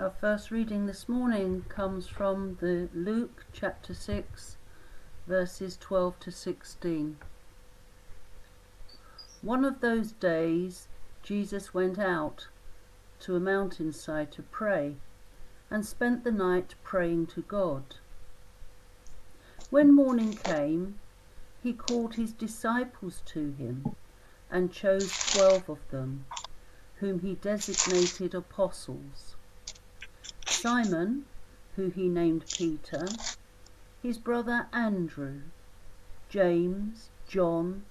Our 0.00 0.10
first 0.10 0.52
reading 0.52 0.86
this 0.86 1.08
morning 1.08 1.64
comes 1.68 2.06
from 2.06 2.58
the 2.60 2.88
Luke 2.94 3.46
chapter 3.52 3.92
6 3.92 4.56
verses 5.26 5.76
12 5.76 6.20
to 6.20 6.30
16. 6.30 7.16
One 9.42 9.64
of 9.64 9.80
those 9.80 10.12
days 10.12 10.86
Jesus 11.24 11.74
went 11.74 11.98
out 11.98 12.46
to 13.18 13.34
a 13.34 13.40
mountainside 13.40 14.30
to 14.32 14.42
pray 14.42 14.94
and 15.68 15.84
spent 15.84 16.22
the 16.22 16.30
night 16.30 16.76
praying 16.84 17.26
to 17.34 17.42
God. 17.42 17.96
When 19.70 19.92
morning 19.92 20.34
came, 20.34 21.00
he 21.60 21.72
called 21.72 22.14
his 22.14 22.32
disciples 22.32 23.20
to 23.26 23.50
him 23.50 23.96
and 24.48 24.72
chose 24.72 25.32
twelve 25.32 25.68
of 25.68 25.80
them, 25.90 26.24
whom 27.00 27.18
he 27.18 27.34
designated 27.34 28.32
apostles 28.32 29.34
Simon, 30.60 31.24
who 31.76 31.88
he 31.88 32.08
named 32.08 32.44
Peter, 32.52 33.06
his 34.02 34.18
brother 34.18 34.66
Andrew, 34.72 35.42
James, 36.28 37.10
John, 37.28 37.84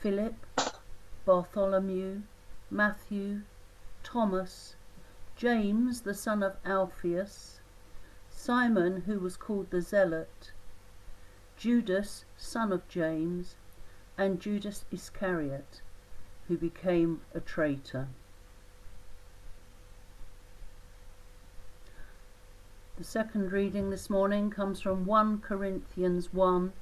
Philip, 0.00 0.34
Bartholomew, 1.24 2.22
Matthew, 2.72 3.42
Thomas, 4.02 4.74
James 5.36 6.00
the 6.00 6.12
son 6.12 6.42
of 6.42 6.56
Alphaeus, 6.64 7.60
Simon 8.28 9.02
who 9.02 9.20
was 9.20 9.36
called 9.36 9.70
the 9.70 9.80
Zealot, 9.80 10.50
Judas 11.56 12.24
son 12.36 12.72
of 12.72 12.88
James, 12.88 13.54
and 14.16 14.40
Judas 14.40 14.84
Iscariot, 14.90 15.82
who 16.48 16.58
became 16.58 17.20
a 17.32 17.38
traitor. 17.38 18.08
The 22.98 23.04
second 23.04 23.52
reading 23.52 23.90
this 23.90 24.10
morning 24.10 24.50
comes 24.50 24.80
from 24.80 25.06
1 25.06 25.38
Corinthians 25.38 26.32
1, 26.32 26.72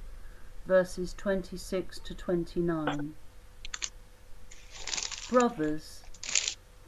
verses 0.65 1.13
26 1.13 1.99
to 1.99 2.15
29. 2.15 3.13
Brothers, 5.29 6.03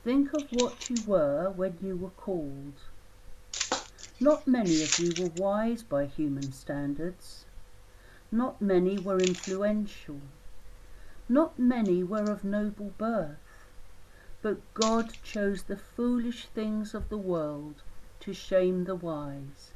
think 0.04 0.34
of 0.34 0.48
what 0.54 0.90
you 0.90 0.96
were 1.06 1.52
when 1.52 1.78
you 1.80 1.96
were 1.96 2.10
called. 2.10 2.74
Not 4.20 4.48
many 4.48 4.82
of 4.82 4.98
you 4.98 5.12
were 5.22 5.32
wise 5.38 5.84
by 5.84 6.06
human 6.08 6.52
standards. 6.52 7.46
Not 8.32 8.60
many 8.60 8.98
were 8.98 9.20
influential. 9.20 10.22
Not 11.30 11.60
many 11.60 12.02
were 12.02 12.32
of 12.32 12.44
noble 12.44 12.94
birth. 12.98 13.68
But 14.42 14.58
God 14.74 15.14
chose 15.22 15.62
the 15.62 15.78
foolish 15.78 16.48
things 16.48 16.96
of 16.96 17.10
the 17.10 17.18
world 17.20 17.84
to 18.30 18.36
shame 18.36 18.84
the 18.84 18.94
wise. 18.94 19.72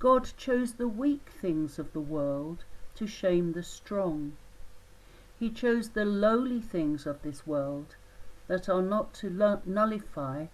God 0.00 0.28
chose 0.36 0.72
the 0.72 0.88
weak 0.88 1.30
things 1.40 1.78
of 1.78 1.92
the 1.92 2.00
world 2.00 2.64
to 2.96 3.06
shame 3.06 3.52
the 3.52 3.62
strong. 3.62 4.32
He 5.38 5.50
chose 5.50 5.90
the 5.90 6.04
lowly 6.04 6.60
things 6.60 7.06
of 7.06 7.22
this 7.22 7.46
world 7.46 7.94
that 8.48 8.68
are 8.68 8.82
not 8.82 9.14
to 9.14 9.30
nullify 9.64 10.46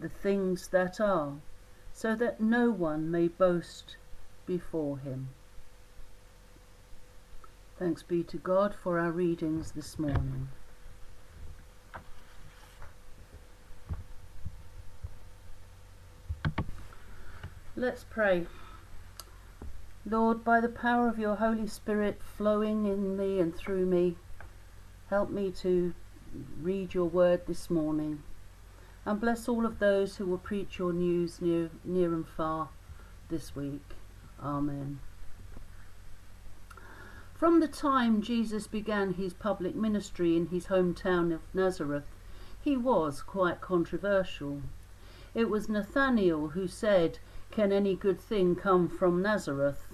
the 0.00 0.08
things 0.08 0.66
that 0.68 1.00
are, 1.00 1.34
so 1.92 2.16
that 2.16 2.40
no 2.40 2.68
one 2.72 3.08
may 3.08 3.28
boast 3.28 3.94
before 4.46 4.98
him. 4.98 5.28
Thanks 7.78 8.02
be 8.02 8.24
to 8.24 8.38
God 8.38 8.74
for 8.74 8.98
our 8.98 9.12
readings 9.12 9.70
this 9.70 10.00
morning. 10.00 10.48
Let's 17.84 18.06
pray. 18.08 18.46
Lord, 20.06 20.42
by 20.42 20.58
the 20.62 20.70
power 20.70 21.06
of 21.06 21.18
your 21.18 21.34
Holy 21.34 21.66
Spirit 21.66 22.22
flowing 22.22 22.86
in 22.86 23.14
me 23.14 23.38
and 23.38 23.54
through 23.54 23.84
me, 23.84 24.16
help 25.10 25.28
me 25.28 25.50
to 25.60 25.92
read 26.62 26.94
your 26.94 27.04
word 27.04 27.46
this 27.46 27.68
morning. 27.68 28.22
And 29.04 29.20
bless 29.20 29.50
all 29.50 29.66
of 29.66 29.80
those 29.80 30.16
who 30.16 30.24
will 30.24 30.38
preach 30.38 30.78
your 30.78 30.94
news 30.94 31.42
near, 31.42 31.68
near 31.84 32.14
and 32.14 32.26
far 32.26 32.70
this 33.28 33.54
week. 33.54 33.84
Amen. 34.42 35.00
From 37.34 37.60
the 37.60 37.68
time 37.68 38.22
Jesus 38.22 38.66
began 38.66 39.12
his 39.12 39.34
public 39.34 39.74
ministry 39.74 40.38
in 40.38 40.46
his 40.46 40.68
hometown 40.68 41.34
of 41.34 41.42
Nazareth, 41.52 42.06
he 42.62 42.78
was 42.78 43.20
quite 43.20 43.60
controversial. 43.60 44.62
It 45.34 45.50
was 45.50 45.68
Nathanael 45.68 46.48
who 46.54 46.66
said, 46.66 47.18
can 47.54 47.70
any 47.70 47.94
good 47.94 48.20
thing 48.20 48.56
come 48.56 48.88
from 48.88 49.22
Nazareth? 49.22 49.86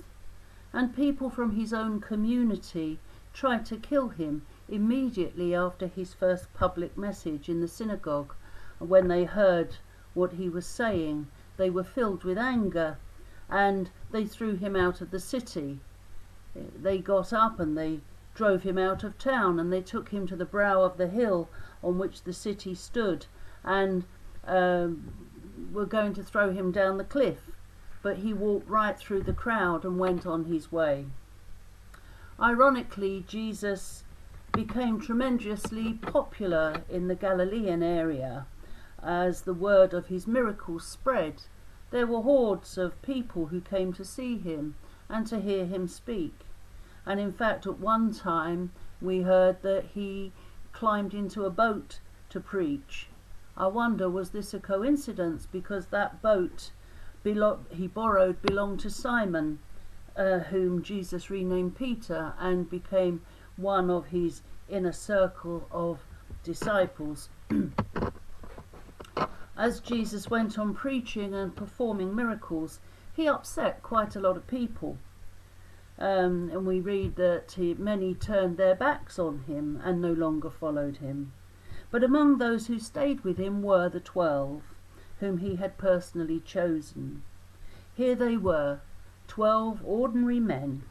And 0.73 0.97
people 0.97 1.29
from 1.29 1.57
his 1.57 1.75
own 1.75 2.01
community 2.01 2.99
tried 3.35 3.67
to 3.67 3.77
kill 3.77 4.09
him 4.09 4.47
immediately 4.69 5.55
after 5.55 5.87
his 5.87 6.15
first 6.15 6.53
public 6.55 6.97
message 6.97 7.51
in 7.51 7.61
the 7.61 7.69
synagogue. 7.69 8.35
And 8.79 8.89
when 8.89 9.09
they 9.09 9.25
heard 9.25 9.77
what 10.15 10.33
he 10.33 10.49
was 10.49 10.65
saying, 10.65 11.27
they 11.59 11.69
were 11.69 11.85
filled 11.85 12.25
with 12.25 12.39
anger 12.39 12.97
and 13.49 13.91
they 14.11 14.25
threw 14.25 14.57
him 14.57 14.75
out 14.75 15.03
of 15.03 15.11
the 15.11 15.21
city. 15.21 15.81
They 16.55 16.99
got 16.99 17.33
up 17.33 17.61
and 17.61 17.77
they 17.77 18.01
drove 18.35 18.63
him 18.63 18.79
out 18.79 19.05
of 19.05 19.19
town 19.19 19.61
and 19.61 19.71
they 19.71 19.83
took 19.83 20.09
him 20.09 20.27
to 20.29 20.37
the 20.37 20.47
brow 20.47 20.83
of 20.83 20.97
the 20.97 21.09
hill 21.09 21.51
on 21.83 21.99
which 21.99 22.23
the 22.23 22.33
city 22.33 22.75
stood 22.75 23.27
and 23.65 24.05
um, 24.47 25.13
were 25.73 25.87
going 25.87 26.15
to 26.15 26.23
throw 26.23 26.53
him 26.53 26.73
down 26.73 26.97
the 26.97 27.05
cliff, 27.05 27.50
but 28.03 28.19
he 28.19 28.33
walked 28.33 28.69
right 28.69 28.99
through 28.99 29.23
the 29.23 29.33
crowd 29.33 29.85
and 29.85 29.99
went 29.99 30.27
on 30.27 30.45
his 30.45 30.73
way. 30.73 31.07
Ironically, 32.41 33.25
Jesus 33.27 34.05
became 34.53 35.01
tremendously 35.01 35.95
popular 35.95 36.83
in 36.89 37.09
the 37.09 37.15
Galilean 37.15 37.83
area 37.83 38.47
as 39.03 39.43
the 39.43 39.55
word 39.55 39.95
of 39.95 40.07
his 40.07 40.27
miracles 40.27 40.87
spread. 40.87 41.43
There 41.91 42.07
were 42.07 42.23
hordes 42.23 42.79
of 42.79 43.01
people 43.03 43.47
who 43.47 43.61
came 43.61 43.93
to 43.95 44.05
see 44.05 44.39
him 44.39 44.77
and 45.09 45.27
to 45.27 45.41
hear 45.41 45.67
him 45.67 45.89
speak. 45.89 46.47
And 47.05 47.19
in 47.21 47.33
fact, 47.33 47.67
at 47.67 47.79
one 47.79 48.13
time, 48.13 48.73
we 49.01 49.23
heard 49.23 49.63
that 49.63 49.87
he 49.95 50.33
climbed 50.73 51.15
into 51.15 51.45
a 51.45 51.51
boat 51.51 52.01
to 52.31 52.41
preach 52.41 53.09
I 53.61 53.67
wonder, 53.67 54.09
was 54.09 54.31
this 54.31 54.55
a 54.55 54.59
coincidence? 54.59 55.45
Because 55.45 55.89
that 55.89 56.23
boat 56.23 56.71
belo- 57.25 57.71
he 57.71 57.87
borrowed 57.87 58.41
belonged 58.43 58.81
to 58.81 58.91
Simon, 58.91 59.59
uh, 60.17 60.41
whom 60.41 60.83
Jesus 60.83 61.31
renamed 61.31 61.77
Peter 61.77 62.35
and 62.39 62.69
became 62.69 63.23
one 63.57 63.91
of 63.91 64.07
his 64.07 64.43
inner 64.69 64.93
circle 64.93 65.67
of 65.71 66.01
disciples. 66.43 67.29
As 69.57 69.81
Jesus 69.81 70.31
went 70.31 70.59
on 70.59 70.75
preaching 70.75 71.35
and 71.35 71.55
performing 71.55 72.15
miracles, 72.15 72.81
he 73.15 73.29
upset 73.29 73.83
quite 73.83 74.17
a 74.17 74.21
lot 74.21 74.37
of 74.37 74.47
people. 74.47 74.97
Um, 75.99 76.49
and 76.51 76.67
we 76.67 76.81
read 76.81 77.17
that 77.17 77.53
he, 77.53 77.75
many 77.75 78.15
turned 78.15 78.57
their 78.57 78.75
backs 78.75 79.19
on 79.19 79.41
him 79.41 79.79
and 79.85 80.01
no 80.01 80.13
longer 80.13 80.49
followed 80.49 80.97
him. 80.99 81.33
But 81.91 82.03
among 82.03 82.39
those 82.39 82.69
who 82.69 82.79
stayed 82.79 83.23
with 83.23 83.37
him 83.37 83.63
were 83.63 83.91
the 83.91 84.01
twelve, 84.01 84.63
whom 85.21 85.39
he 85.39 85.57
had 85.57 85.79
personally 85.79 86.41
chosen. 86.41 87.23
Here 87.95 88.15
they 88.15 88.37
were, 88.37 88.81
twelve 89.29 89.81
ordinary 89.85 90.41
men. 90.41 90.83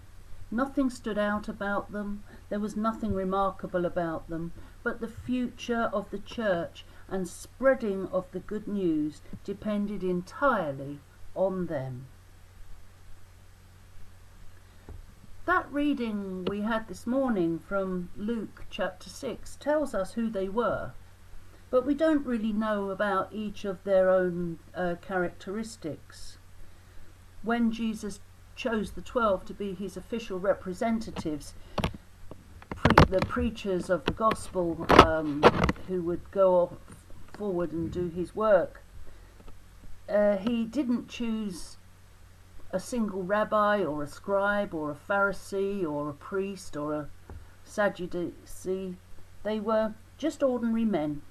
Nothing 0.52 0.90
stood 0.90 1.18
out 1.18 1.48
about 1.48 1.92
them, 1.92 2.24
there 2.50 2.60
was 2.60 2.76
nothing 2.76 3.14
remarkable 3.14 3.86
about 3.86 4.30
them, 4.30 4.52
but 4.82 5.02
the 5.02 5.08
future 5.08 5.90
of 5.94 6.10
the 6.10 6.20
church 6.20 6.86
and 7.08 7.28
spreading 7.28 8.08
of 8.08 8.32
the 8.32 8.40
good 8.40 8.68
news 8.68 9.22
depended 9.44 10.04
entirely 10.04 11.00
on 11.36 11.68
them. 11.68 12.08
That 15.46 15.72
reading 15.72 16.46
we 16.46 16.62
had 16.62 16.88
this 16.88 17.08
morning 17.08 17.58
from 17.58 18.10
Luke 18.16 18.66
chapter 18.70 19.10
6 19.10 19.56
tells 19.56 19.96
us 19.96 20.14
who 20.14 20.30
they 20.30 20.48
were, 20.48 20.92
but 21.70 21.86
we 21.86 21.94
don't 21.94 22.26
really 22.26 22.54
know 22.54 22.90
about 22.90 23.32
each 23.32 23.66
of 23.66 23.84
their 23.84 24.10
own 24.10 24.60
uh, 24.76 24.96
characteristics. 25.02 26.38
When 27.44 27.72
Jesus 27.72 28.20
chose 28.56 28.92
the 28.92 29.02
twelve 29.02 29.46
to 29.46 29.54
be 29.54 29.74
his 29.74 29.96
official 29.96 30.40
representatives, 30.40 31.54
pre- 32.76 33.06
the 33.08 33.26
preachers 33.26 33.90
of 33.90 34.04
the 34.06 34.12
gospel 34.12 34.86
um, 35.06 35.42
who 35.88 36.02
would 36.02 36.32
go 36.32 36.78
forward 37.34 37.72
and 37.72 37.92
do 37.92 38.10
his 38.10 38.36
work, 38.36 38.84
uh, 40.10 40.38
he 40.38 40.66
didn't 40.66 41.08
choose 41.08 41.78
a 42.72 42.80
single 42.80 43.24
rabbi 43.24 43.84
or 43.84 44.04
a 44.04 44.08
scribe 44.08 44.74
or 44.74 44.92
a 44.92 44.96
Pharisee 44.96 45.84
or 45.84 46.10
a 46.10 46.14
priest 46.14 46.76
or 46.76 46.94
a 46.94 47.08
Sadducee. 47.64 48.98
They 49.44 49.60
were 49.60 49.94
just 50.18 50.44
ordinary 50.44 50.86
men. 50.86 51.22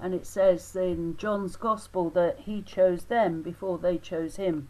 And 0.00 0.14
it 0.14 0.26
says 0.26 0.76
in 0.76 1.16
John's 1.16 1.56
Gospel 1.56 2.10
that 2.10 2.40
he 2.40 2.60
chose 2.60 3.04
them 3.04 3.42
before 3.42 3.78
they 3.78 3.96
chose 3.96 4.36
him. 4.36 4.68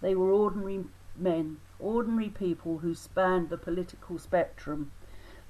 They 0.00 0.14
were 0.14 0.30
ordinary 0.30 0.84
men, 1.16 1.58
ordinary 1.80 2.28
people 2.28 2.78
who 2.78 2.94
spanned 2.94 3.48
the 3.48 3.58
political 3.58 4.18
spectrum. 4.18 4.92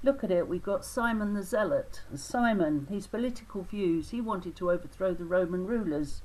Look 0.01 0.23
at 0.23 0.31
it, 0.31 0.47
we've 0.47 0.63
got 0.63 0.85
Simon 0.85 1.33
the 1.33 1.43
Zealot. 1.43 2.01
Simon, 2.15 2.87
his 2.89 3.05
political 3.05 3.63
views, 3.63 4.09
he 4.09 4.21
wanted 4.21 4.55
to 4.55 4.71
overthrow 4.71 5.13
the 5.13 5.25
Roman 5.25 5.67
rulers. 5.67 6.21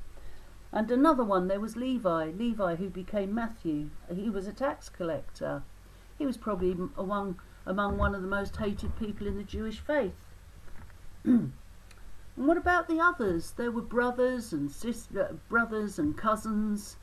And 0.73 0.91
another 0.91 1.25
one, 1.25 1.49
there 1.49 1.61
was 1.61 1.77
Levi, 1.77 2.31
Levi 2.31 2.77
who 2.77 2.89
became 2.89 3.35
Matthew. 3.35 3.91
He 4.13 4.31
was 4.31 4.47
a 4.47 4.53
tax 4.53 4.89
collector. 4.89 5.63
He 6.17 6.25
was 6.25 6.37
probably 6.37 6.77
among, 6.97 7.41
among 7.67 7.99
one 7.99 8.15
of 8.15 8.23
the 8.23 8.29
most 8.29 8.57
hated 8.57 8.97
people 8.97 9.27
in 9.27 9.37
the 9.37 9.43
Jewish 9.43 9.81
faith. 9.81 10.31
and 12.37 12.49
what 12.49 12.57
about 12.57 12.89
the 12.89 13.01
others? 13.01 13.53
There 13.53 13.71
were 13.71 13.83
brothers 13.83 14.53
and 14.53 14.71
sister, 14.71 15.29
uh, 15.31 15.33
brothers 15.49 15.99
and 16.01 16.17
cousins, 16.17 16.97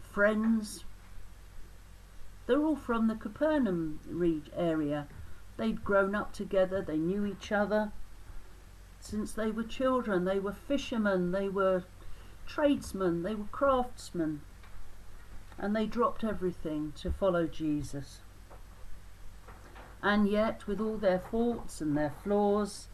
friends. 0.00 0.84
They're 2.46 2.62
all 2.62 2.76
from 2.76 3.06
the 3.08 3.14
Capernaum 3.14 4.00
area. 4.56 5.06
They'd 5.56 5.84
grown 5.84 6.14
up 6.14 6.32
together, 6.32 6.80
they 6.80 6.96
knew 6.96 7.26
each 7.26 7.52
other. 7.52 7.92
Since 9.00 9.32
they 9.32 9.50
were 9.50 9.64
children, 9.64 10.24
they 10.24 10.38
were 10.38 10.52
fishermen, 10.52 11.30
they 11.30 11.48
were 11.48 11.84
tradesmen, 12.46 13.22
they 13.22 13.34
were 13.34 13.48
craftsmen. 13.52 14.40
And 15.58 15.76
they 15.76 15.86
dropped 15.86 16.24
everything 16.24 16.92
to 16.96 17.12
follow 17.12 17.46
Jesus. 17.46 18.20
And 20.02 20.26
yet, 20.26 20.66
with 20.66 20.80
all 20.80 20.96
their 20.96 21.20
faults 21.20 21.80
and 21.80 21.96
their 21.96 22.10
flaws, 22.22 22.88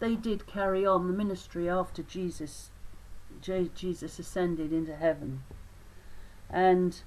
they 0.00 0.16
did 0.16 0.46
carry 0.46 0.84
on 0.84 1.06
the 1.06 1.12
ministry 1.12 1.68
after 1.68 2.02
Jesus 2.02 2.70
Jesus 3.40 4.18
ascended 4.18 4.72
into 4.72 4.96
heaven. 4.96 5.44
And 6.50 7.00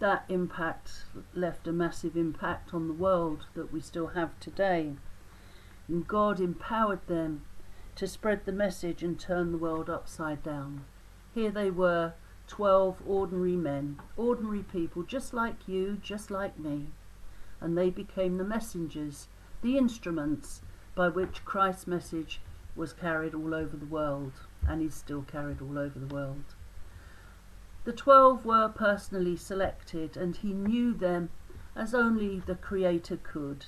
that 0.00 0.24
impact 0.28 1.04
left 1.34 1.68
a 1.68 1.72
massive 1.72 2.16
impact 2.16 2.74
on 2.74 2.88
the 2.88 2.94
world 2.94 3.46
that 3.54 3.72
we 3.72 3.80
still 3.80 4.08
have 4.08 4.38
today. 4.40 4.96
And 5.88 6.06
God 6.06 6.40
empowered 6.40 7.06
them 7.06 7.42
to 7.96 8.06
spread 8.06 8.44
the 8.44 8.52
message 8.52 9.02
and 9.02 9.18
turn 9.18 9.52
the 9.52 9.58
world 9.58 9.88
upside 9.88 10.42
down. 10.42 10.84
Here 11.34 11.50
they 11.50 11.70
were, 11.70 12.14
12 12.48 13.02
ordinary 13.06 13.56
men, 13.56 14.00
ordinary 14.16 14.62
people, 14.62 15.02
just 15.02 15.32
like 15.32 15.68
you, 15.68 15.98
just 16.02 16.30
like 16.30 16.58
me. 16.58 16.88
And 17.60 17.76
they 17.76 17.90
became 17.90 18.38
the 18.38 18.44
messengers, 18.44 19.28
the 19.62 19.76
instruments 19.76 20.62
by 21.00 21.08
which 21.08 21.46
Christ's 21.46 21.86
message 21.86 22.42
was 22.76 22.92
carried 22.92 23.34
all 23.34 23.54
over 23.54 23.74
the 23.74 23.86
world 23.86 24.32
and 24.68 24.82
is 24.82 24.94
still 24.94 25.22
carried 25.22 25.62
all 25.62 25.78
over 25.78 25.98
the 25.98 26.14
world. 26.14 26.44
The 27.84 27.92
twelve 27.94 28.44
were 28.44 28.68
personally 28.68 29.34
selected, 29.34 30.18
and 30.18 30.36
he 30.36 30.52
knew 30.52 30.92
them 30.92 31.30
as 31.74 31.94
only 31.94 32.40
the 32.40 32.54
Creator 32.54 33.16
could. 33.22 33.64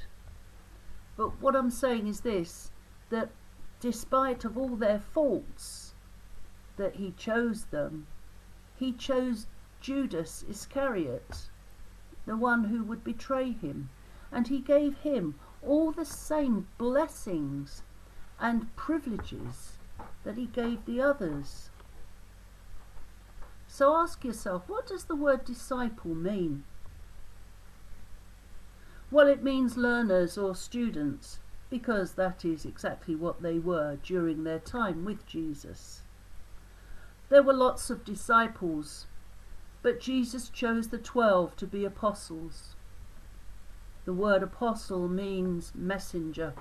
But 1.17 1.41
what 1.41 1.57
I'm 1.57 1.71
saying 1.71 2.07
is 2.07 2.21
this 2.21 2.71
that 3.09 3.31
despite 3.81 4.45
of 4.45 4.59
all 4.59 4.77
their 4.77 4.99
faults, 4.99 5.95
that 6.77 6.97
he 6.97 7.13
chose 7.13 7.65
them, 7.65 8.09
he 8.77 8.93
chose 8.93 9.47
Judas 9.81 10.45
Iscariot, 10.51 11.49
the 12.27 12.37
one 12.37 12.65
who 12.65 12.85
would 12.85 13.03
betray 13.03 13.53
him, 13.53 13.89
and 14.31 14.49
he 14.49 14.59
gave 14.59 14.99
him 14.99 15.37
all 15.67 15.93
the 15.93 16.05
same 16.05 16.67
blessings 16.79 17.83
and 18.41 18.75
privileges 18.77 19.73
that 20.25 20.37
he 20.37 20.47
gave 20.47 20.85
the 20.85 21.01
others. 21.01 21.71
So 23.67 23.97
ask 23.97 24.25
yourself, 24.25 24.65
what 24.67 24.87
does 24.87 25.05
the 25.05 25.17
word 25.17 25.45
disciple 25.45 26.15
mean? 26.15 26.65
Well, 29.11 29.27
it 29.27 29.43
means 29.43 29.77
learners 29.77 30.37
or 30.37 30.55
students, 30.55 31.39
because 31.71 32.13
that 32.13 32.45
is 32.45 32.65
exactly 32.65 33.15
what 33.15 33.43
they 33.43 33.59
were 33.59 33.99
during 34.03 34.45
their 34.45 34.59
time 34.59 35.05
with 35.05 35.27
Jesus. 35.27 36.01
There 37.29 37.43
were 37.43 37.55
lots 37.55 37.89
of 37.89 38.05
disciples, 38.05 39.07
but 39.83 40.01
Jesus 40.01 40.49
chose 40.49 40.89
the 40.89 40.99
twelve 40.99 41.57
to 41.57 41.67
be 41.67 41.85
apostles. 41.85 42.75
The 44.05 44.13
word 44.13 44.43
apostle 44.43 45.09
means 45.09 45.73
messenger, 45.75 46.55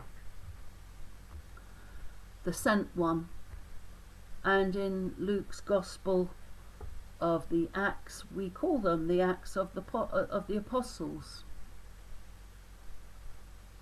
the 2.43 2.53
sent 2.53 2.95
one. 2.95 3.29
And 4.43 4.75
in 4.75 5.13
Luke's 5.19 5.59
Gospel, 5.59 6.31
of 7.21 7.47
the 7.49 7.69
Acts, 7.75 8.25
we 8.35 8.49
call 8.49 8.79
them 8.79 9.07
the 9.07 9.21
Acts 9.21 9.55
of 9.55 9.73
the, 9.75 9.83
uh, 9.93 10.25
of 10.29 10.47
the 10.47 10.57
Apostles. 10.57 11.43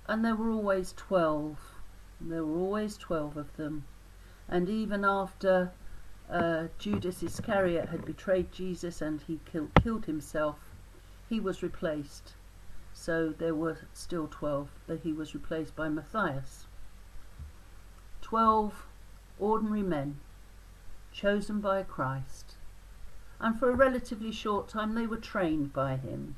And 0.08 0.26
there 0.26 0.36
were 0.36 0.50
always 0.50 0.94
12. 0.98 1.58
There 2.20 2.44
were 2.44 2.60
always 2.60 2.98
12 2.98 3.38
of 3.38 3.56
them. 3.56 3.86
And 4.50 4.68
even 4.70 5.06
after 5.06 5.72
uh, 6.30 6.66
Judas 6.78 7.24
Iscariot 7.24 7.90
had 7.90 8.06
betrayed 8.06 8.52
Jesus 8.52 9.02
and 9.02 9.22
he 9.22 9.40
killed, 9.46 9.72
killed 9.82 10.06
himself, 10.06 10.58
he 11.30 11.40
was 11.40 11.64
replaced. 11.64 12.34
So 13.02 13.30
there 13.30 13.56
were 13.56 13.78
still 13.94 14.28
12, 14.30 14.68
but 14.86 15.00
he 15.00 15.14
was 15.14 15.34
replaced 15.34 15.74
by 15.74 15.88
Matthias. 15.88 16.68
12 18.22 18.86
ordinary 19.40 19.84
men 19.84 20.20
chosen 21.14 21.62
by 21.62 21.82
Christ 21.84 22.58
and 23.40 23.58
for 23.58 23.70
a 23.70 23.76
relatively 23.76 24.34
short 24.34 24.68
time 24.68 24.96
they 24.96 25.08
were 25.08 25.18
trained 25.18 25.72
by 25.72 25.96
him. 25.96 26.36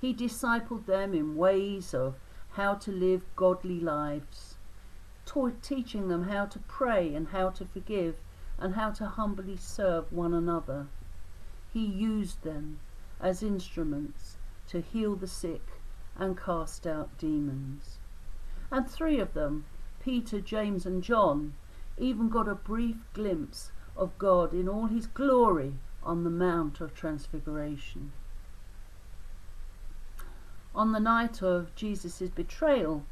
He 0.00 0.14
discipled 0.14 0.86
them 0.86 1.14
in 1.14 1.34
ways 1.34 1.92
of 1.92 2.14
how 2.50 2.74
to 2.74 2.92
live 2.92 3.24
godly 3.34 3.80
lives, 3.80 4.56
teaching 5.62 6.06
them 6.06 6.28
how 6.28 6.46
to 6.46 6.60
pray 6.60 7.12
and 7.12 7.28
how 7.28 7.50
to 7.50 7.64
forgive 7.64 8.16
and 8.56 8.76
how 8.76 8.92
to 8.92 9.06
humbly 9.06 9.56
serve 9.56 10.12
one 10.12 10.32
another. 10.32 10.86
He 11.72 11.84
used 11.84 12.42
them 12.44 12.78
as 13.20 13.42
instruments 13.42 14.38
to 14.68 14.80
heal 14.80 15.16
the 15.16 15.26
sick 15.26 15.71
and 16.16 16.38
cast 16.38 16.86
out 16.86 17.16
demons. 17.18 17.98
And 18.70 18.88
three 18.88 19.18
of 19.18 19.34
them, 19.34 19.64
Peter, 20.00 20.40
James, 20.40 20.86
and 20.86 21.02
John, 21.02 21.54
even 21.98 22.28
got 22.28 22.48
a 22.48 22.54
brief 22.54 22.96
glimpse 23.12 23.70
of 23.96 24.16
God 24.18 24.52
in 24.52 24.68
all 24.68 24.86
his 24.86 25.06
glory 25.06 25.74
on 26.02 26.24
the 26.24 26.30
Mount 26.30 26.80
of 26.80 26.94
Transfiguration. 26.94 28.12
On 30.74 30.92
the 30.92 31.00
night 31.00 31.42
of 31.42 31.74
Jesus' 31.74 32.30
betrayal, 32.30 33.04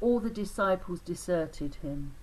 all 0.00 0.20
the 0.20 0.30
disciples 0.30 1.00
deserted 1.00 1.76
him. 1.76 2.14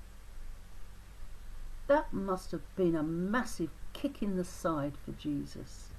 That 1.88 2.14
must 2.14 2.52
have 2.52 2.76
been 2.76 2.96
a 2.96 3.04
massive 3.04 3.72
kick 3.92 4.22
in 4.22 4.38
the 4.38 4.44
side 4.44 4.94
for 5.04 5.12
Jesus. 5.14 5.93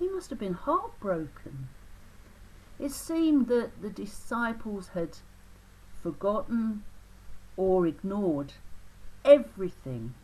He 0.00 0.08
must 0.08 0.30
have 0.30 0.38
been 0.38 0.54
heartbroken. 0.54 1.68
It 2.78 2.90
seemed 2.90 3.48
that 3.48 3.82
the 3.82 3.90
disciples 3.90 4.88
had 4.94 5.18
forgotten 6.02 6.84
or 7.54 7.86
ignored 7.86 8.54
everything 9.26 10.14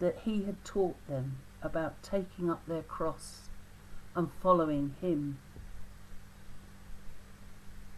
that 0.00 0.18
he 0.24 0.42
had 0.42 0.64
taught 0.64 0.96
them 1.06 1.38
about 1.62 2.02
taking 2.02 2.50
up 2.50 2.66
their 2.66 2.82
cross 2.82 3.48
and 4.16 4.32
following 4.42 4.96
him. 5.00 5.38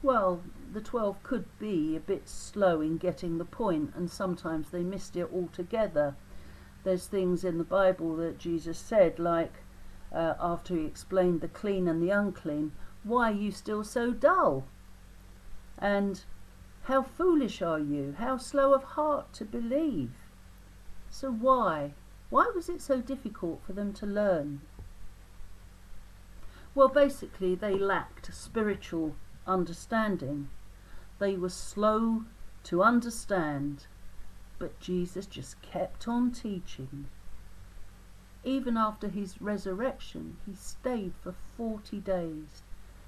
Well, 0.02 0.42
the 0.74 0.82
twelve 0.82 1.22
could 1.22 1.46
be 1.58 1.96
a 1.96 2.00
bit 2.00 2.28
slow 2.28 2.82
in 2.82 2.98
getting 2.98 3.38
the 3.38 3.46
point, 3.46 3.94
and 3.96 4.10
sometimes 4.10 4.68
they 4.68 4.82
missed 4.82 5.16
it 5.16 5.30
altogether. 5.32 6.16
There's 6.84 7.06
things 7.06 7.44
in 7.44 7.56
the 7.56 7.64
Bible 7.64 8.16
that 8.16 8.36
Jesus 8.36 8.78
said, 8.78 9.18
like 9.18 9.61
uh, 10.12 10.34
after 10.40 10.76
he 10.76 10.84
explained 10.84 11.40
the 11.40 11.48
clean 11.48 11.88
and 11.88 12.02
the 12.02 12.10
unclean, 12.10 12.72
why 13.04 13.30
are 13.30 13.34
you 13.34 13.50
still 13.50 13.82
so 13.82 14.12
dull? 14.12 14.64
And 15.78 16.22
how 16.84 17.02
foolish 17.02 17.62
are 17.62 17.78
you? 17.78 18.16
How 18.18 18.36
slow 18.36 18.74
of 18.74 18.82
heart 18.82 19.32
to 19.34 19.44
believe? 19.44 20.12
So 21.10 21.30
why? 21.30 21.94
Why 22.30 22.50
was 22.54 22.68
it 22.68 22.80
so 22.80 23.00
difficult 23.00 23.62
for 23.62 23.72
them 23.72 23.92
to 23.94 24.06
learn? 24.06 24.62
Well, 26.74 26.88
basically, 26.88 27.54
they 27.54 27.74
lacked 27.74 28.34
spiritual 28.34 29.14
understanding. 29.46 30.48
They 31.18 31.36
were 31.36 31.50
slow 31.50 32.24
to 32.64 32.82
understand, 32.82 33.86
but 34.58 34.80
Jesus 34.80 35.26
just 35.26 35.60
kept 35.60 36.08
on 36.08 36.30
teaching. 36.30 37.08
Even 38.44 38.76
after 38.76 39.08
his 39.08 39.40
resurrection, 39.40 40.36
he 40.44 40.54
stayed 40.54 41.14
for 41.22 41.32
40 41.56 42.00
days, 42.00 42.62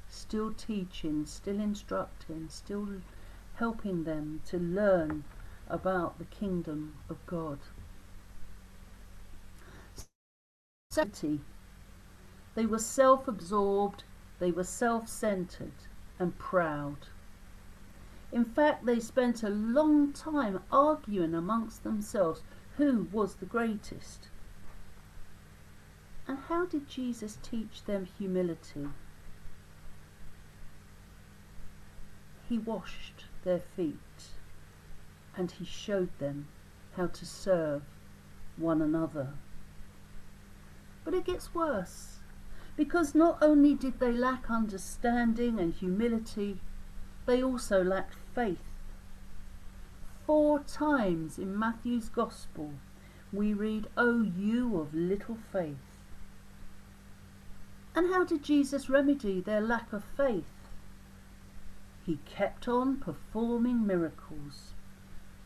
still 0.09 0.53
teaching, 0.53 1.26
still 1.26 1.59
instructing, 1.59 2.49
still 2.49 2.88
helping 3.55 4.05
them 4.05 4.41
to 4.47 4.59
learn 4.59 5.25
about 5.69 6.19
the 6.19 6.25
kingdom 6.25 6.95
of 7.09 7.25
God. 7.26 7.59
They 12.55 12.67
were 12.67 12.79
self 12.79 13.26
absorbed, 13.26 14.05
they 14.38 14.53
were 14.53 14.62
self 14.62 15.09
centered 15.09 15.88
and 16.21 16.38
proud. 16.38 17.09
In 18.31 18.45
fact, 18.45 18.87
they 18.87 19.00
spent 19.00 19.43
a 19.43 19.49
long 19.49 20.12
time 20.12 20.62
arguing 20.71 21.35
amongst 21.35 21.83
themselves 21.83 22.43
who 22.76 23.09
was 23.11 23.35
the 23.35 23.47
greatest. 23.47 24.29
And 26.26 26.38
how 26.49 26.64
did 26.64 26.88
Jesus 26.88 27.38
teach 27.43 27.85
them 27.85 28.07
humility? 28.19 28.88
He 32.49 32.59
washed 32.59 33.26
their 33.45 33.61
feet 33.61 33.99
and 35.37 35.50
he 35.50 35.64
showed 35.64 36.16
them 36.19 36.49
how 36.97 37.07
to 37.09 37.26
serve 37.26 37.83
one 38.57 38.81
another. 38.81 39.35
But 41.04 41.14
it 41.14 41.25
gets 41.25 41.54
worse 41.54 42.19
because 42.76 43.14
not 43.14 43.38
only 43.43 43.75
did 43.75 44.00
they 44.00 44.12
lack 44.12 44.50
understanding 44.50 45.59
and 45.61 45.75
humility, 45.75 46.61
they 47.26 47.43
also 47.43 47.83
lacked 47.83 48.16
faith. 48.35 48.59
Four 50.26 50.61
times 50.61 51.38
in 51.38 51.59
Matthew's 51.59 52.09
Gospel 52.09 52.73
we 53.33 53.52
read, 53.52 53.88
O 53.97 54.23
you 54.23 54.78
of 54.81 54.95
little 54.95 55.37
faith. 55.52 55.94
And 57.95 58.13
how 58.13 58.25
did 58.25 58.43
Jesus 58.43 58.91
remedy 58.91 59.41
their 59.41 59.61
lack 59.61 59.93
of 59.93 60.05
faith? 60.17 60.45
He 62.05 62.19
kept 62.27 62.67
on 62.69 62.97
performing 62.97 63.87
miracles. 63.87 64.75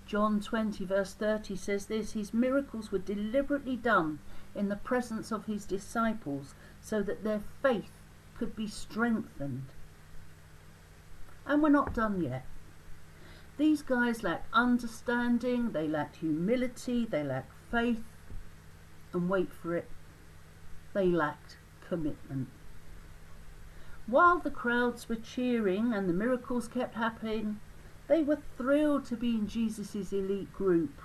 John 0.07 0.41
20, 0.41 0.87
verse 0.87 1.13
30 1.13 1.55
says 1.57 1.87
this 1.87 2.13
His 2.13 2.33
miracles 2.33 2.91
were 2.91 2.99
deliberately 2.99 3.77
done 3.77 4.21
in 4.55 4.69
the 4.69 4.77
presence 4.77 5.31
of 5.31 5.45
his 5.45 5.67
disciples 5.67 6.55
so 6.81 7.03
that 7.03 7.23
their 7.23 7.43
faith 7.63 7.91
could 8.39 8.57
be 8.57 8.67
strengthened. 8.67 9.67
And 11.47 11.63
we're 11.63 11.69
not 11.69 11.93
done 11.93 12.23
yet. 12.23 12.47
These 13.59 13.83
guys 13.83 14.23
lacked 14.23 14.47
understanding, 14.53 15.73
they 15.73 15.87
lacked 15.87 16.17
humility, 16.17 17.05
they 17.05 17.23
lacked 17.23 17.53
faith, 17.71 18.05
and 19.13 19.29
wait 19.29 19.53
for 19.53 19.75
it, 19.77 19.91
they 20.95 21.07
lacked 21.07 21.57
commitment. 21.89 22.49
While 24.07 24.39
the 24.39 24.51
crowds 24.51 25.09
were 25.09 25.17
cheering 25.17 25.93
and 25.93 26.09
the 26.09 26.15
miracles 26.15 26.69
kept 26.69 26.95
happening, 26.95 27.61
they 28.07 28.23
were 28.23 28.39
thrilled 28.57 29.05
to 29.07 29.17
be 29.17 29.31
in 29.31 29.47
Jesus' 29.47 30.13
elite 30.13 30.53
group. 30.53 31.03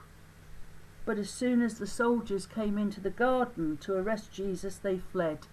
But 1.06 1.18
as 1.18 1.30
soon 1.30 1.62
as 1.62 1.80
the 1.80 1.88
soldiers 1.88 2.46
came 2.46 2.78
into 2.78 3.02
the 3.02 3.10
garden 3.10 3.78
to 3.82 3.94
arrest 3.96 4.32
Jesus, 4.32 4.78
they 4.78 5.00
fled. 5.00 5.48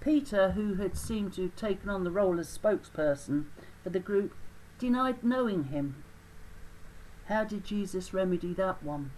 Peter, 0.00 0.52
who 0.52 0.74
had 0.74 0.96
seemed 0.96 1.32
to 1.34 1.42
have 1.42 1.56
taken 1.56 1.88
on 1.88 2.04
the 2.04 2.10
role 2.12 2.38
as 2.38 2.56
spokesperson 2.56 3.46
for 3.82 3.90
the 3.90 3.98
group, 3.98 4.34
denied 4.78 5.24
knowing 5.24 5.64
him. 5.64 6.04
How 7.26 7.42
did 7.42 7.64
Jesus 7.64 8.14
remedy 8.14 8.54
that 8.54 8.82
one? 8.82 9.10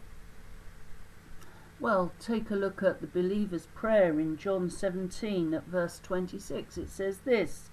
Well, 1.81 2.13
take 2.21 2.51
a 2.51 2.57
look 2.57 2.83
at 2.83 3.01
the 3.01 3.07
believer's 3.07 3.67
prayer 3.75 4.21
in 4.21 4.37
John 4.37 4.69
17 4.69 5.55
at 5.55 5.67
verse 5.67 5.99
26. 6.03 6.77
It 6.77 6.91
says 6.91 7.21
this 7.21 7.71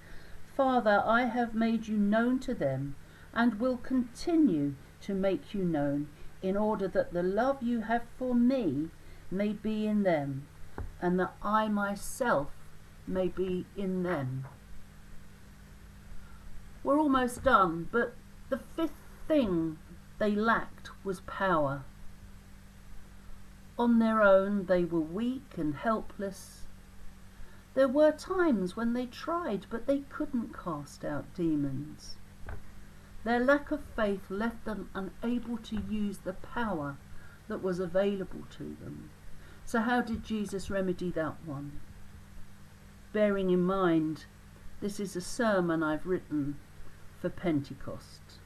Father, 0.56 1.04
I 1.06 1.26
have 1.26 1.54
made 1.54 1.90
you 1.90 1.98
known 1.98 2.40
to 2.40 2.54
them 2.54 2.96
and 3.34 3.60
will 3.60 3.76
continue 3.76 4.76
to 5.02 5.14
make 5.14 5.54
you 5.54 5.66
known 5.66 6.08
in 6.42 6.56
order 6.56 6.88
that 6.88 7.12
the 7.12 7.22
love 7.22 7.62
you 7.62 7.82
have 7.82 8.04
for 8.18 8.34
me 8.34 8.92
may 9.30 9.50
be 9.50 9.86
in 9.86 10.04
them, 10.04 10.48
and 11.02 11.20
that 11.20 11.36
I 11.44 11.68
myself 11.68 12.48
may 13.06 13.28
be 13.28 13.66
in 13.76 14.04
them. 14.04 14.46
We're 16.82 16.98
almost 16.98 17.44
done, 17.44 17.90
but 17.92 18.16
the 18.50 18.60
fifth 18.76 19.04
thing 19.28 19.80
they 20.18 20.32
lacked 20.32 20.92
was 21.04 21.20
power. 21.22 21.84
On 23.80 24.00
their 24.00 24.24
own, 24.24 24.66
they 24.66 24.84
were 24.84 25.00
weak 25.00 25.56
and 25.58 25.76
helpless. 25.76 26.66
There 27.76 27.88
were 27.88 28.12
times 28.12 28.76
when 28.76 28.94
they 28.94 29.06
tried, 29.06 29.68
but 29.70 29.86
they 29.86 30.00
couldn't 30.10 30.52
cast 30.52 31.06
out 31.06 31.32
demons. 31.36 32.18
Their 33.24 33.40
lack 33.40 33.70
of 33.70 33.84
faith 33.84 34.32
left 34.32 34.66
them 34.66 34.90
unable 34.96 35.58
to 35.58 35.82
use 35.82 36.20
the 36.20 36.34
power 36.34 36.98
that 37.48 37.62
was 37.62 37.80
available 37.80 38.48
to 38.58 38.76
them. 38.82 39.12
So, 39.64 39.82
how 39.82 40.02
did 40.02 40.24
Jesus 40.24 40.72
remedy 40.72 41.12
that 41.12 41.46
one? 41.46 41.80
Bearing 43.14 43.52
in 43.52 43.62
mind, 43.62 44.26
this 44.80 45.00
is 45.00 45.16
a 45.16 45.22
sermon 45.22 45.84
I've 45.84 46.08
written 46.08 46.58
for 47.20 47.30
Pentecost. 47.30 48.40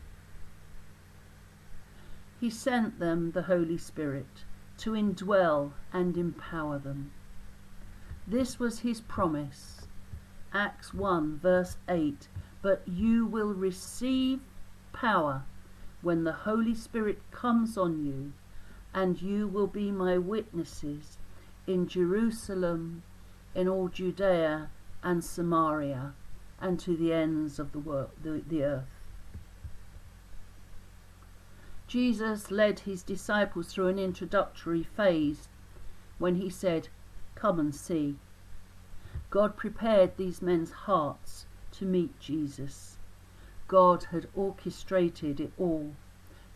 He 2.40 2.50
sent 2.50 3.00
them 3.00 3.32
the 3.32 3.44
Holy 3.44 3.78
Spirit 3.78 4.44
to 4.82 4.92
indwell 4.92 5.74
and 5.94 6.18
empower 6.18 6.80
them. 6.80 7.12
This 8.28 8.60
was 8.60 8.80
his 8.80 9.00
promise. 9.02 9.82
Acts 10.54 10.92
1, 10.94 11.38
verse 11.38 11.78
8 11.88 12.28
But 12.64 12.82
you 12.88 13.26
will 13.26 13.54
receive 13.54 14.40
power 14.92 15.44
when 16.02 16.24
the 16.24 16.32
Holy 16.32 16.74
Spirit 16.74 17.22
comes 17.30 17.78
on 17.78 18.04
you, 18.04 18.34
and 18.92 19.22
you 19.22 19.48
will 19.48 19.68
be 19.68 19.92
my 19.92 20.18
witnesses 20.18 21.20
in 21.68 21.88
Jerusalem, 21.88 23.04
in 23.54 23.68
all 23.68 23.88
Judea 23.88 24.70
and 25.04 25.24
Samaria, 25.24 26.14
and 26.60 26.80
to 26.80 26.98
the 26.98 27.14
ends 27.14 27.60
of 27.60 27.72
the, 27.72 27.80
world, 27.80 28.10
the, 28.24 28.42
the 28.48 28.64
earth. 28.64 29.01
Jesus 31.92 32.50
led 32.52 32.80
his 32.80 33.04
disciples 33.04 33.68
through 33.68 33.88
an 33.88 34.00
introductory 34.00 34.82
phase 34.82 35.50
when 36.20 36.36
he 36.36 36.50
said, 36.50 36.88
Come 37.36 37.60
and 37.60 37.76
see. 37.76 38.16
God 39.30 39.58
prepared 39.58 40.16
these 40.16 40.42
men's 40.42 40.72
hearts 40.72 41.48
to 41.74 41.86
meet 41.86 42.18
Jesus. 42.18 42.98
God 43.68 44.06
had 44.06 44.30
orchestrated 44.34 45.42
it 45.42 45.52
all 45.58 45.94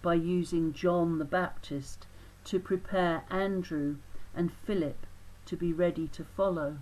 by 0.01 0.13
using 0.13 0.71
John 0.71 1.17
the 1.17 1.25
Baptist 1.25 2.07
to 2.45 2.57
prepare 2.57 3.25
Andrew 3.29 3.97
and 4.33 4.53
Philip 4.53 5.05
to 5.47 5.57
be 5.57 5.73
ready 5.73 6.07
to 6.07 6.23
follow. 6.23 6.77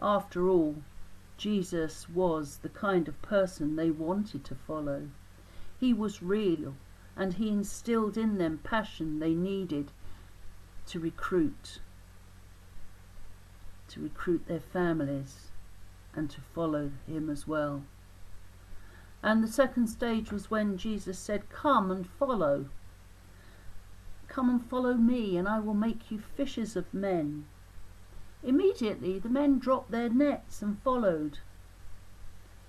After 0.00 0.48
all, 0.48 0.76
Jesus 1.36 2.08
was 2.08 2.58
the 2.58 2.68
kind 2.68 3.08
of 3.08 3.20
person 3.20 3.74
they 3.74 3.90
wanted 3.90 4.44
to 4.44 4.54
follow. 4.54 5.08
He 5.80 5.92
was 5.92 6.22
real 6.22 6.76
and 7.16 7.34
he 7.34 7.48
instilled 7.48 8.16
in 8.16 8.38
them 8.38 8.58
passion 8.58 9.18
they 9.18 9.34
needed 9.34 9.92
to 10.86 10.98
recruit 10.98 11.80
to 13.88 14.00
recruit 14.00 14.46
their 14.46 14.60
families 14.60 15.50
and 16.14 16.30
to 16.30 16.40
follow 16.40 16.90
him 17.06 17.28
as 17.28 17.46
well. 17.46 17.82
And 19.22 19.42
the 19.42 19.48
second 19.48 19.88
stage 19.88 20.32
was 20.32 20.50
when 20.50 20.78
Jesus 20.78 21.18
said, 21.18 21.50
Come 21.50 21.90
and 21.90 22.06
follow. 22.06 22.66
Come 24.28 24.48
and 24.48 24.64
follow 24.64 24.94
me, 24.94 25.36
and 25.36 25.46
I 25.46 25.60
will 25.60 25.74
make 25.74 26.10
you 26.10 26.18
fishers 26.18 26.74
of 26.74 26.92
men. 26.92 27.44
Immediately 28.42 29.18
the 29.18 29.28
men 29.28 29.58
dropped 29.58 29.90
their 29.90 30.08
nets 30.08 30.62
and 30.62 30.80
followed. 30.80 31.38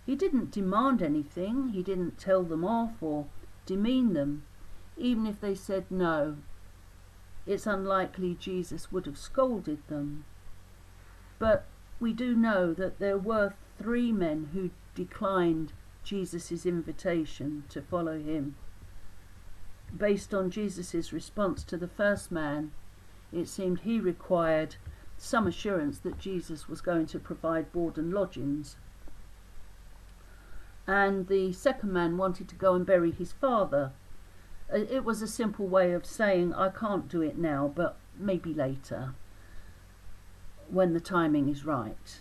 He 0.06 0.16
didn't 0.16 0.52
demand 0.52 1.02
anything, 1.02 1.70
he 1.70 1.82
didn't 1.82 2.20
tell 2.20 2.44
them 2.44 2.66
off 2.66 3.02
or 3.02 3.28
demean 3.66 4.14
them, 4.14 4.44
even 4.98 5.26
if 5.26 5.40
they 5.40 5.56
said 5.56 5.86
no. 5.90 6.38
It's 7.46 7.68
unlikely 7.68 8.36
Jesus 8.40 8.92
would 8.92 9.06
have 9.06 9.18
scolded 9.18 9.88
them. 9.88 10.26
But 11.40 11.66
we 12.00 12.14
do 12.14 12.36
know 12.36 12.74
that 12.74 13.00
there 13.00 13.18
were 13.18 13.54
three 13.78 14.12
men 14.12 14.50
who 14.54 14.70
declined 14.96 15.74
Jesus' 16.04 16.66
invitation 16.66 17.64
to 17.70 17.82
follow 17.82 18.20
him. 18.20 18.56
Based 19.96 20.34
on 20.34 20.50
Jesus' 20.50 21.14
response 21.14 21.64
to 21.64 21.78
the 21.78 21.88
first 21.88 22.32
man, 22.32 22.72
it 23.32 23.48
seemed 23.48 23.82
he 23.82 24.00
required 24.00 24.76
some 25.18 25.48
assurance 25.48 26.00
that 26.00 26.20
Jesus 26.20 26.68
was 26.68 26.82
going 26.82 27.06
to 27.08 27.20
provide 27.20 27.72
board 27.72 27.98
and 27.98 28.14
lodgings. 28.14 28.78
And 30.86 31.28
the 31.28 31.54
second 31.54 31.94
man 31.94 32.18
wanted 32.18 32.50
to 32.50 32.56
go 32.56 32.76
and 32.76 32.86
bury 32.86 33.12
his 33.12 33.32
father. 33.32 33.92
Uh, 34.72 34.80
it 34.80 35.06
was 35.06 35.22
a 35.22 35.28
simple 35.28 35.68
way 35.68 35.94
of 35.94 36.06
saying, 36.06 36.54
I 36.54 36.70
can't 36.70 37.08
do 37.08 37.22
it 37.22 37.38
now, 37.38 37.72
but 37.74 37.98
maybe 38.18 38.54
later, 38.54 39.14
when 40.70 40.94
the 40.94 41.00
timing 41.00 41.48
is 41.48 41.66
right. 41.66 42.20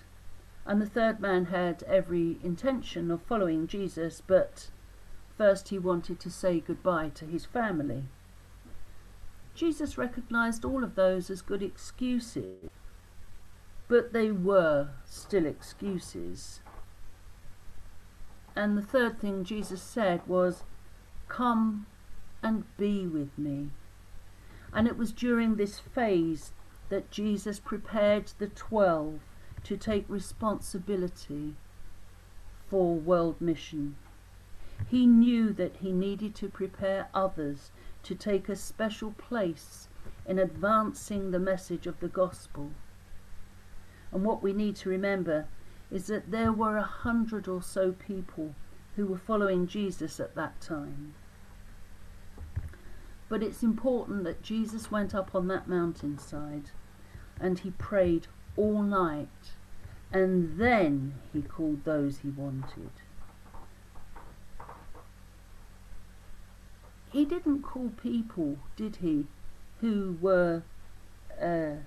And 0.65 0.81
the 0.81 0.87
third 0.87 1.19
man 1.19 1.47
had 1.47 1.83
every 1.85 2.39
intention 2.45 3.11
of 3.11 3.23
following 3.23 3.67
Jesus, 3.67 4.23
but 4.25 4.69
first 5.37 5.71
he 5.71 5.79
wanted 5.79 6.21
to 6.21 6.31
say 6.31 6.61
goodbye 6.61 7.11
to 7.15 7.25
his 7.25 7.45
family. 7.45 8.05
Jesus 9.55 9.99
recognized 9.99 10.65
all 10.65 10.85
of 10.85 10.95
those 10.95 11.31
as 11.31 11.43
good 11.43 11.63
excuses, 11.63 12.71
but 13.89 14.13
they 14.13 14.31
were 14.31 14.91
still 15.05 15.47
excuses. 15.47 16.61
And 18.55 18.77
the 18.77 18.83
third 18.83 19.21
thing 19.21 19.45
Jesus 19.45 19.83
said 19.83 20.27
was, 20.27 20.65
Come 21.29 21.87
and 22.43 22.65
be 22.77 23.07
with 23.07 23.37
me. 23.39 23.71
And 24.73 24.87
it 24.87 24.97
was 24.97 25.13
during 25.13 25.57
this 25.57 25.79
phase 25.79 26.53
that 26.89 27.11
Jesus 27.11 27.59
prepared 27.59 28.33
the 28.39 28.49
twelve 28.49 29.21
to 29.65 29.77
take 29.77 30.05
responsibility 30.09 31.55
for 32.69 32.95
world 32.95 33.41
mission. 33.41 33.97
He 34.89 35.07
knew 35.07 35.53
that 35.53 35.77
he 35.77 35.93
needed 35.93 36.35
to 36.37 36.49
prepare 36.49 37.09
others 37.15 37.71
to 38.03 38.15
take 38.15 38.49
a 38.49 38.57
special 38.57 39.13
place 39.13 39.89
in 40.27 40.39
advancing 40.39 41.31
the 41.31 41.39
message 41.39 41.87
of 41.87 42.01
the 42.01 42.09
gospel. 42.09 42.71
And 44.11 44.25
what 44.25 44.43
we 44.43 44.53
need 44.53 44.77
to 44.77 44.91
remember 44.91 45.47
is 45.93 46.07
that 46.07 46.31
there 46.31 46.51
were 46.51 46.79
a 46.79 46.83
hundred 46.83 47.47
or 47.47 47.61
so 47.61 47.93
people 47.93 48.55
who 48.97 49.07
were 49.07 49.19
following 49.19 49.67
Jesus 49.67 50.19
at 50.19 50.35
that 50.35 50.59
time. 50.61 51.15
But 53.29 53.43
it's 53.43 53.63
important 53.63 54.25
that 54.25 54.43
Jesus 54.43 54.91
went 54.91 55.15
up 55.15 55.35
on 55.35 55.49
that 55.49 55.69
mountainside 55.69 56.71
and 57.39 57.59
he 57.59 57.71
prayed 57.73 58.27
all 58.57 58.83
night 58.83 59.53
and 60.13 60.59
then 60.59 61.15
he 61.33 61.43
called 61.43 61.85
those 61.85 62.19
he 62.19 62.29
wanted. 62.29 62.91
He 67.11 67.27
didn't 67.27 67.63
call 67.63 67.91
people, 68.03 68.57
did 68.77 68.97
he, 68.97 69.27
who 69.81 70.17
were 70.21 70.63
uh, 71.41 71.83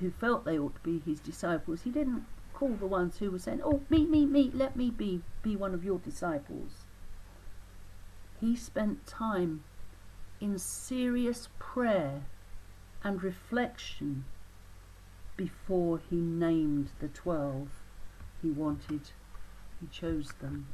who 0.00 0.10
felt 0.10 0.44
they 0.44 0.58
ought 0.58 0.74
to 0.74 0.80
be 0.80 0.98
his 0.98 1.20
disciples. 1.20 1.82
He 1.82 1.90
didn't 1.90 2.24
call 2.56 2.74
the 2.74 2.86
ones 2.86 3.18
who 3.18 3.30
were 3.30 3.38
saying, 3.38 3.60
"Oh, 3.62 3.82
me, 3.90 4.06
me, 4.06 4.24
me, 4.24 4.50
let 4.52 4.76
me 4.76 4.90
be 4.90 5.22
be 5.42 5.54
one 5.56 5.74
of 5.74 5.84
your 5.84 5.98
disciples." 5.98 6.86
He 8.40 8.56
spent 8.56 9.06
time 9.06 9.64
in 10.40 10.58
serious 10.58 11.48
prayer 11.58 12.24
and 13.04 13.22
reflection 13.22 14.24
before 15.36 15.98
he 15.98 16.16
named 16.16 16.90
the 16.98 17.08
twelve 17.08 17.68
he 18.40 18.50
wanted, 18.50 19.10
he 19.80 19.86
chose 19.90 20.32
them. 20.40 20.66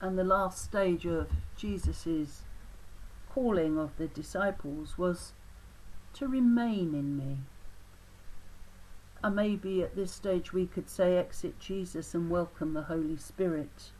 And 0.00 0.18
the 0.18 0.24
last 0.24 0.62
stage 0.62 1.06
of 1.06 1.30
Jesus's 1.56 2.42
calling 3.32 3.78
of 3.78 3.96
the 3.96 4.08
disciples 4.08 4.98
was 4.98 5.32
to 6.14 6.26
remain 6.26 6.94
in 6.94 7.16
me. 7.16 7.38
And 9.22 9.36
maybe 9.36 9.82
at 9.82 9.96
this 9.96 10.12
stage 10.12 10.52
we 10.52 10.66
could 10.66 10.88
say, 10.88 11.16
exit 11.16 11.58
Jesus 11.58 12.14
and 12.14 12.30
welcome 12.30 12.72
the 12.72 12.82
Holy 12.82 13.16
Spirit 13.16 13.90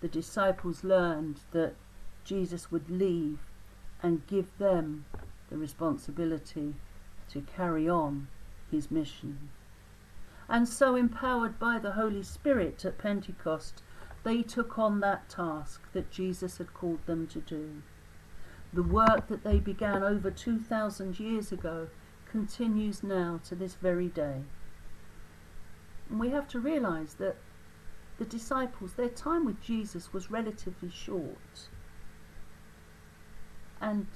the 0.00 0.08
disciples 0.08 0.82
learned 0.82 1.40
that 1.52 1.74
Jesus 2.24 2.70
would 2.70 2.88
leave 2.90 3.38
and 4.02 4.26
give 4.26 4.56
them 4.58 5.04
the 5.50 5.58
responsibility 5.58 6.74
to 7.28 7.42
carry 7.42 7.88
on 7.88 8.28
his 8.70 8.90
mission. 8.90 9.50
And 10.48 10.68
so, 10.68 10.96
empowered 10.96 11.58
by 11.58 11.78
the 11.78 11.92
Holy 11.92 12.22
Spirit 12.22 12.84
at 12.84 12.98
Pentecost, 12.98 13.82
they 14.24 14.42
took 14.42 14.78
on 14.78 15.00
that 15.00 15.28
task 15.28 15.82
that 15.92 16.10
Jesus 16.10 16.58
had 16.58 16.74
called 16.74 17.04
them 17.06 17.26
to 17.28 17.40
do. 17.40 17.82
The 18.72 18.82
work 18.82 19.28
that 19.28 19.44
they 19.44 19.58
began 19.58 20.02
over 20.02 20.30
2,000 20.30 21.20
years 21.20 21.52
ago 21.52 21.88
continues 22.30 23.02
now 23.02 23.40
to 23.44 23.54
this 23.54 23.74
very 23.74 24.08
day. 24.08 24.42
And 26.08 26.20
we 26.20 26.30
have 26.30 26.48
to 26.48 26.60
realize 26.60 27.14
that 27.14 27.36
the 28.18 28.24
disciples, 28.24 28.94
their 28.94 29.08
time 29.08 29.44
with 29.44 29.60
Jesus 29.62 30.12
was 30.12 30.30
relatively 30.30 30.90
short. 30.90 31.68
And 33.80 34.06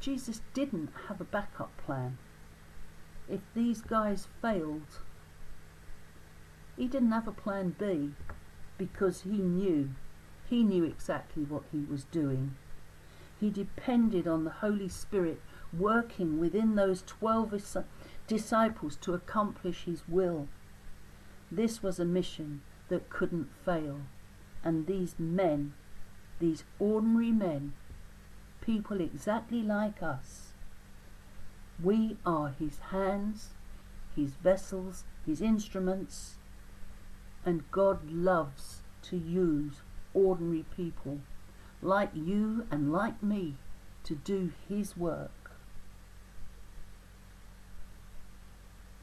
Jesus 0.00 0.40
didn't 0.54 0.90
have 1.08 1.20
a 1.20 1.24
backup 1.24 1.76
plan. 1.76 2.18
If 3.28 3.40
these 3.54 3.80
guys 3.80 4.26
failed, 4.40 4.98
he 6.76 6.86
didn't 6.86 7.12
have 7.12 7.28
a 7.28 7.32
plan 7.32 7.76
B 7.78 8.12
because 8.78 9.22
he 9.22 9.38
knew, 9.38 9.90
he 10.48 10.64
knew 10.64 10.84
exactly 10.84 11.44
what 11.44 11.64
he 11.70 11.84
was 11.88 12.04
doing. 12.04 12.56
He 13.38 13.50
depended 13.50 14.26
on 14.26 14.44
the 14.44 14.50
Holy 14.50 14.88
Spirit 14.88 15.40
working 15.76 16.38
within 16.38 16.74
those 16.74 17.02
12 17.02 17.84
disciples 18.26 18.96
to 18.96 19.14
accomplish 19.14 19.84
his 19.84 20.02
will. 20.08 20.48
This 21.50 21.82
was 21.82 21.98
a 21.98 22.04
mission 22.04 22.62
that 22.88 23.10
couldn't 23.10 23.48
fail. 23.64 24.00
And 24.64 24.86
these 24.86 25.14
men, 25.18 25.74
these 26.38 26.64
ordinary 26.78 27.32
men, 27.32 27.72
people 28.60 29.00
exactly 29.00 29.62
like 29.62 30.02
us, 30.02 30.52
we 31.82 32.16
are 32.24 32.54
his 32.58 32.78
hands, 32.90 33.50
his 34.14 34.34
vessels, 34.34 35.04
his 35.26 35.40
instruments, 35.40 36.36
and 37.44 37.68
God 37.70 38.10
loves 38.10 38.82
to 39.02 39.16
use 39.16 39.80
ordinary 40.14 40.64
people 40.76 41.20
like 41.80 42.10
you 42.14 42.66
and 42.70 42.92
like 42.92 43.22
me 43.22 43.56
to 44.04 44.14
do 44.14 44.52
his 44.68 44.96
work. 44.96 45.41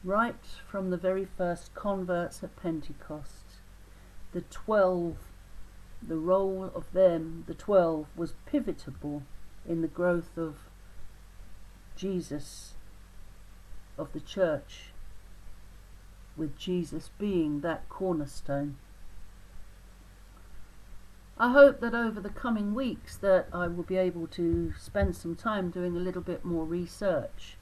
Right 0.02 0.46
from 0.66 0.88
the 0.88 0.96
very 0.96 1.26
first 1.26 1.74
converts 1.74 2.42
at 2.42 2.56
Pentecost, 2.56 3.44
the 4.32 4.40
twelve, 4.40 5.18
the 6.02 6.16
role 6.16 6.70
of 6.74 6.90
them, 6.92 7.44
the 7.46 7.54
twelve, 7.54 8.06
was 8.16 8.32
pivotal 8.46 9.22
in 9.68 9.82
the 9.82 9.88
growth 9.88 10.38
of 10.38 10.56
Jesus, 11.96 12.72
of 13.98 14.14
the 14.14 14.20
church, 14.20 14.92
with 16.34 16.56
Jesus 16.56 17.10
being 17.18 17.60
that 17.60 17.86
cornerstone. 17.90 18.78
I 21.36 21.52
hope 21.52 21.80
that 21.80 21.94
over 21.94 22.20
the 22.20 22.30
coming 22.30 22.74
weeks 22.74 23.18
that 23.18 23.48
I 23.52 23.66
will 23.66 23.82
be 23.82 23.96
able 23.98 24.26
to 24.28 24.72
spend 24.78 25.14
some 25.14 25.36
time 25.36 25.68
doing 25.68 25.94
a 25.94 26.00
little 26.00 26.22
bit 26.22 26.42
more 26.42 26.64
research 26.64 27.56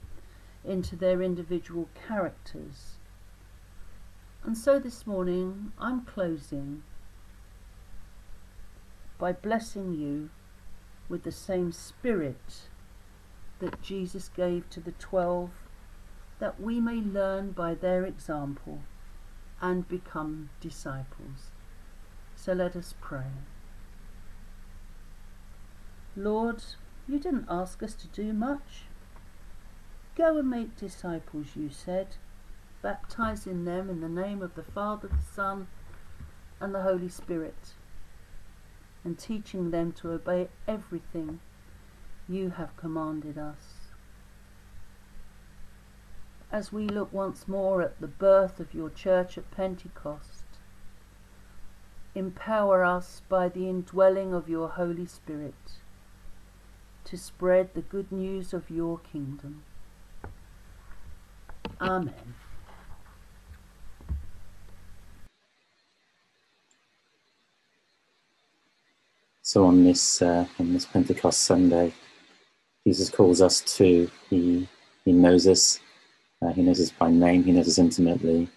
into 0.68 0.94
their 0.94 1.22
individual 1.22 1.88
characters 2.06 2.98
and 4.44 4.56
so 4.56 4.78
this 4.78 5.06
morning 5.06 5.72
I'm 5.78 6.04
closing 6.04 6.82
by 9.18 9.32
blessing 9.32 9.92
you 9.92 10.30
with 11.08 11.24
the 11.24 11.32
same 11.32 11.72
spirit 11.72 12.68
that 13.58 13.82
Jesus 13.82 14.28
gave 14.28 14.70
to 14.70 14.80
the 14.80 14.92
twelve, 14.92 15.50
that 16.38 16.60
we 16.60 16.80
may 16.80 16.96
learn 16.96 17.50
by 17.50 17.74
their 17.74 18.04
example 18.04 18.80
and 19.60 19.88
become 19.88 20.50
disciples. 20.60 21.50
So 22.36 22.52
let 22.52 22.76
us 22.76 22.94
pray. 23.00 23.32
Lord, 26.16 26.62
you 27.08 27.18
didn't 27.18 27.46
ask 27.50 27.82
us 27.82 27.94
to 27.94 28.06
do 28.06 28.32
much. 28.32 28.84
Go 30.18 30.36
and 30.36 30.50
make 30.50 30.76
disciples, 30.76 31.54
you 31.54 31.70
said 31.70 32.16
baptizing 32.82 33.64
them 33.64 33.88
in 33.88 34.00
the 34.00 34.08
name 34.08 34.42
of 34.42 34.56
the 34.56 34.64
Father, 34.64 35.06
the 35.06 35.32
Son, 35.32 35.68
and 36.60 36.74
the 36.74 36.82
Holy 36.82 37.08
Spirit, 37.08 37.74
and 39.04 39.16
teaching 39.16 39.70
them 39.70 39.92
to 39.92 40.10
obey 40.10 40.48
everything 40.66 41.38
you 42.28 42.50
have 42.50 42.76
commanded 42.76 43.38
us. 43.38 43.92
As 46.50 46.72
we 46.72 46.88
look 46.88 47.12
once 47.12 47.46
more 47.46 47.80
at 47.80 48.00
the 48.00 48.08
birth 48.08 48.58
of 48.58 48.74
your 48.74 48.90
church 48.90 49.38
at 49.38 49.52
Pentecost, 49.52 50.42
empower 52.16 52.84
us 52.84 53.22
by 53.28 53.48
the 53.48 53.68
indwelling 53.68 54.34
of 54.34 54.48
your 54.48 54.70
Holy 54.70 55.06
Spirit 55.06 55.78
to 57.04 57.16
spread 57.16 57.74
the 57.74 57.82
good 57.82 58.10
news 58.10 58.52
of 58.52 58.68
your 58.68 58.98
kingdom. 58.98 59.62
Amen. 61.80 62.14
So 69.42 69.64
on 69.64 69.84
this 69.84 70.20
uh, 70.20 70.46
on 70.58 70.72
this 70.72 70.84
Pentecost 70.84 71.44
Sunday, 71.44 71.92
Jesus 72.86 73.08
calls 73.10 73.40
us 73.40 73.60
to. 73.76 74.10
He 74.28 74.68
he 75.04 75.12
knows 75.12 75.46
us. 75.46 75.80
Uh, 76.42 76.52
he 76.52 76.62
knows 76.62 76.80
us 76.80 76.90
by 76.90 77.10
name. 77.10 77.44
He 77.44 77.52
knows 77.52 77.68
us 77.68 77.78
intimately, 77.78 78.48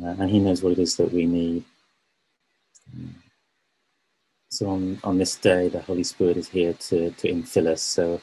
uh, 0.00 0.14
and 0.18 0.30
he 0.30 0.38
knows 0.38 0.62
what 0.62 0.72
it 0.72 0.78
is 0.78 0.96
that 0.96 1.12
we 1.12 1.26
need. 1.26 1.64
So 4.50 4.68
on, 4.68 5.00
on 5.02 5.16
this 5.16 5.36
day, 5.36 5.68
the 5.68 5.80
Holy 5.80 6.04
Spirit 6.04 6.36
is 6.36 6.48
here 6.48 6.74
to, 6.74 7.10
to 7.10 7.28
infill 7.28 7.68
us. 7.68 7.82
So 7.82 8.20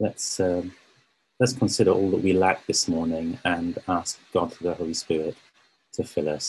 let's 0.00 0.40
um, 0.40 0.74
let's 1.44 1.52
consider 1.66 1.90
all 1.90 2.10
that 2.10 2.22
we 2.22 2.32
lack 2.32 2.66
this 2.66 2.88
morning 2.88 3.38
and 3.44 3.78
ask 3.86 4.18
God 4.32 4.50
through 4.50 4.70
the 4.70 4.74
Holy 4.76 4.94
Spirit 4.94 5.36
to 5.92 6.02
fill 6.02 6.30
us. 6.30 6.46